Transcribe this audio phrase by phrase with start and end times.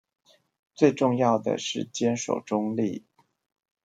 [0.73, 3.05] 最重要的是堅守中立